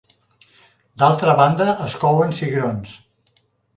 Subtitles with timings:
[1.01, 2.97] D'altra banda es couen cigrons.